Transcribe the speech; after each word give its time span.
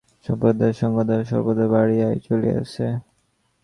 সম্প্রদায়ের 0.25 0.77
সংখ্যাও 0.81 1.23
সর্বদা 1.31 1.65
বাড়িয়াই 1.73 2.17
চলিয়াছে। 2.27 2.85